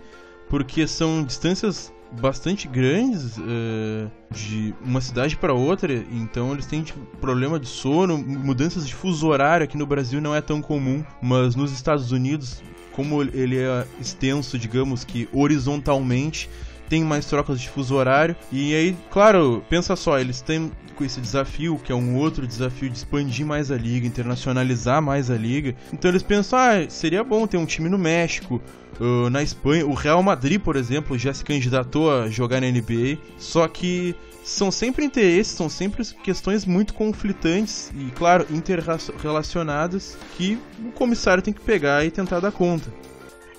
[0.49, 6.99] porque são distâncias bastante grandes uh, de uma cidade para outra, então eles têm tipo,
[7.17, 11.55] problema de sono, mudanças de fuso horário aqui no Brasil não é tão comum, mas
[11.55, 16.49] nos Estados Unidos, como ele é extenso, digamos que horizontalmente,
[16.89, 18.35] tem mais trocas de fuso horário.
[18.51, 22.89] E aí, claro, pensa só, eles têm com esse desafio, que é um outro desafio
[22.89, 25.75] de expandir mais a liga, internacionalizar mais a liga.
[25.93, 28.61] Então eles pensam, ah, seria bom ter um time no México,
[28.99, 33.19] Uh, na Espanha, o Real Madrid, por exemplo, já se candidatou a jogar na NBA,
[33.37, 40.91] só que são sempre interesses, são sempre questões muito conflitantes e, claro, interrelacionadas que o
[40.93, 42.91] comissário tem que pegar e tentar dar conta.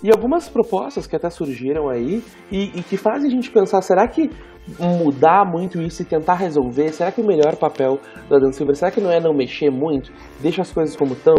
[0.02, 4.06] E algumas propostas que até surgiram aí e, e que fazem a gente pensar, será
[4.06, 4.30] que
[4.78, 8.90] mudar muito isso e tentar resolver, será que o melhor papel do Adam Silver, será
[8.90, 11.34] que não é não mexer muito, deixa as coisas como estão?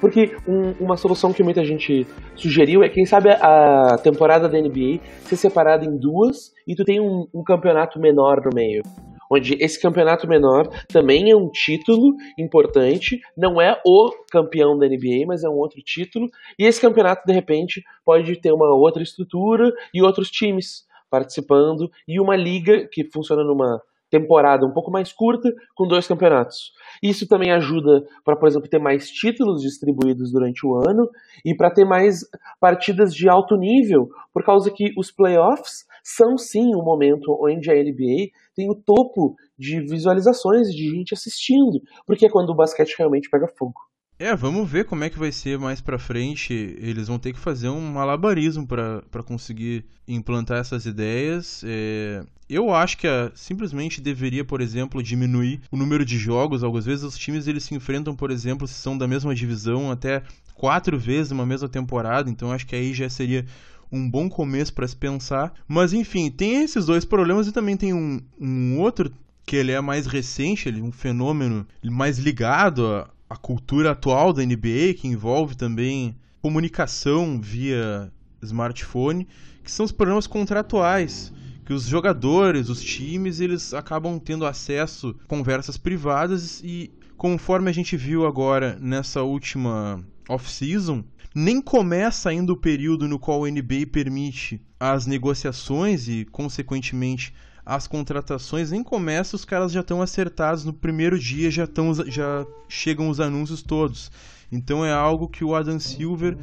[0.00, 5.00] Porque um, uma solução que muita gente sugeriu é, quem sabe, a temporada da NBA
[5.24, 8.82] ser separada em duas e tu tem um, um campeonato menor no meio
[9.30, 15.26] onde esse campeonato menor também é um título importante, não é o campeão da NBA,
[15.26, 19.72] mas é um outro título, e esse campeonato de repente pode ter uma outra estrutura
[19.94, 25.54] e outros times participando e uma liga que funciona numa temporada um pouco mais curta
[25.74, 26.72] com dois campeonatos.
[27.02, 31.08] Isso também ajuda para, por exemplo, ter mais títulos distribuídos durante o ano
[31.44, 32.20] e para ter mais
[32.60, 37.74] partidas de alto nível, por causa que os playoffs são sim um momento onde a
[37.74, 43.28] NBA tem o topo de visualizações de gente assistindo, porque é quando o basquete realmente
[43.30, 43.80] pega fogo.
[44.20, 46.52] É, vamos ver como é que vai ser mais pra frente.
[46.52, 51.64] Eles vão ter que fazer um malabarismo para conseguir implantar essas ideias.
[51.66, 56.62] É, eu acho que a, simplesmente deveria, por exemplo, diminuir o número de jogos.
[56.62, 60.22] Algumas vezes os times eles se enfrentam, por exemplo, se são da mesma divisão, até
[60.54, 62.28] quatro vezes numa mesma temporada.
[62.28, 63.46] Então acho que aí já seria
[63.90, 65.52] um bom começo para se pensar.
[65.66, 69.12] Mas enfim, tem esses dois problemas e também tem um, um outro
[69.46, 74.32] que ele é mais recente, ele é um fenômeno mais ligado a a cultura atual
[74.32, 78.12] da NBA, que envolve também comunicação via
[78.42, 79.28] smartphone,
[79.62, 81.32] que são os problemas contratuais.
[81.64, 87.72] que os jogadores, os times, eles acabam tendo acesso a conversas privadas e conforme a
[87.72, 91.04] gente viu agora nessa última off-season,
[91.34, 97.32] nem começa ainda o período no qual o NBA permite as negociações e, consequentemente,
[97.64, 102.46] as contratações nem começa, os caras já estão acertados no primeiro dia, já, tão, já
[102.68, 104.10] chegam os anúncios todos.
[104.50, 106.36] Então é algo que o Adam Silver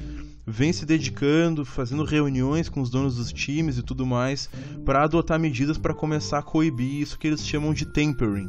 [0.47, 4.49] vem se dedicando, fazendo reuniões com os donos dos times e tudo mais,
[4.85, 8.47] para adotar medidas para começar a coibir isso que eles chamam de tempering.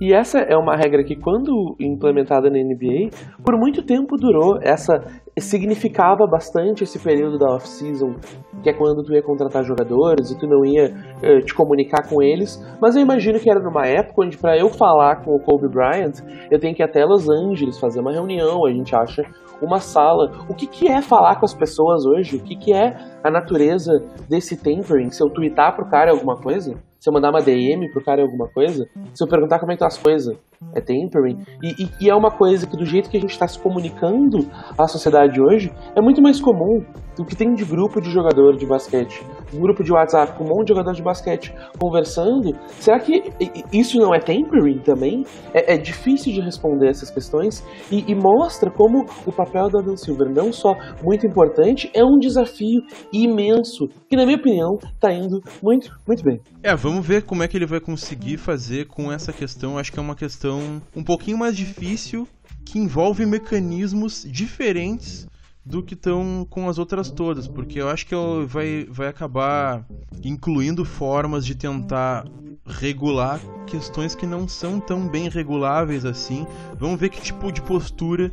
[0.00, 3.08] E essa é uma regra que, quando implementada na NBA,
[3.42, 4.58] por muito tempo durou.
[4.60, 5.02] Essa
[5.38, 8.14] significava bastante esse período da off-season,
[8.62, 12.22] que é quando tu ia contratar jogadores e tu não ia uh, te comunicar com
[12.22, 12.62] eles.
[12.80, 16.20] Mas eu imagino que era numa época onde, para eu falar com o Kobe Bryant,
[16.50, 18.66] eu tenho que ir até Los Angeles fazer uma reunião.
[18.66, 19.22] A gente acha
[19.62, 20.30] uma sala.
[20.48, 22.36] O que, que é falar com as pessoas hoje?
[22.36, 22.96] O que, que é
[23.26, 23.92] a natureza
[24.28, 25.10] desse tempering?
[25.10, 26.74] Se eu twittar pro cara alguma coisa?
[26.98, 28.84] Se eu mandar uma DM pro cara alguma coisa?
[29.14, 30.36] Se eu perguntar como é que tá as coisas?
[30.74, 31.38] É tempering?
[31.62, 34.38] E, e, e é uma coisa que, do jeito que a gente está se comunicando
[34.78, 36.82] à sociedade hoje, é muito mais comum
[37.16, 39.24] do que tem de grupo de jogador de basquete.
[39.54, 42.54] Um grupo de WhatsApp com um monte de jogador de basquete conversando.
[42.78, 43.22] Será que
[43.72, 45.24] isso não é tempering também?
[45.54, 49.96] É, é difícil de responder essas questões e, e, mostra como o papel da Dan
[49.96, 52.82] Silver, não só muito importante, é um desafio
[53.24, 56.40] imenso, que, na minha opinião, está indo muito, muito bem.
[56.62, 59.78] É, vamos ver como é que ele vai conseguir fazer com essa questão.
[59.78, 62.28] Acho que é uma questão um pouquinho mais difícil,
[62.64, 65.26] que envolve mecanismos diferentes
[65.64, 68.14] do que estão com as outras todas, porque eu acho que
[68.46, 69.84] vai, vai acabar
[70.22, 72.24] incluindo formas de tentar
[72.64, 76.46] regular questões que não são tão bem reguláveis assim.
[76.78, 78.32] Vamos ver que tipo de postura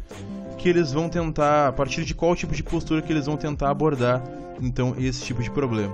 [0.57, 3.69] que eles vão tentar, a partir de qual tipo de postura que eles vão tentar
[3.69, 4.21] abordar
[4.61, 5.93] então esse tipo de problema.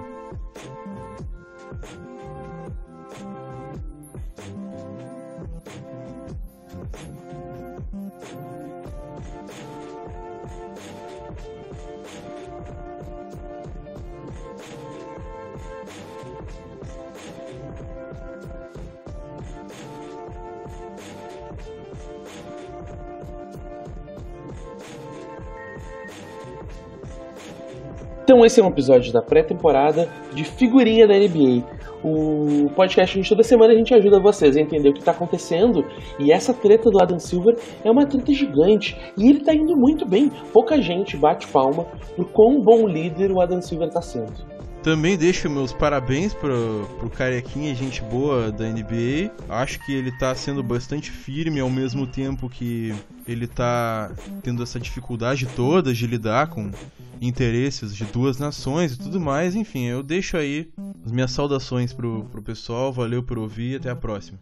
[28.50, 31.64] Esse é um episódio da pré-temporada de figurinha da NBA.
[32.04, 35.86] O podcast gente, toda semana a gente ajuda vocês a entender o que está acontecendo.
[36.20, 38.97] E essa treta do Adam Silver é uma treta gigante.
[39.16, 40.32] E ele está indo muito bem.
[40.52, 41.86] Pouca gente bate palma
[42.16, 44.59] por quão bom líder o Adam Silver está sendo.
[44.90, 49.32] Também deixo meus parabéns pro, pro Carequinha, gente boa da NBA.
[49.48, 52.96] Acho que ele tá sendo bastante firme ao mesmo tempo que
[53.28, 54.12] ele tá
[54.42, 56.72] tendo essa dificuldade toda de lidar com
[57.22, 59.54] interesses de duas nações e tudo mais.
[59.54, 60.72] Enfim, eu deixo aí
[61.06, 62.92] as minhas saudações pro, pro pessoal.
[62.92, 64.40] Valeu por ouvir e até a próxima.